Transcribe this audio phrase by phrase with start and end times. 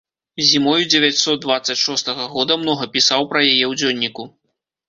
[0.51, 4.23] Зімою дзевяцьсот дваццаць шостага года многа пісаў пра яе ў дзённіку.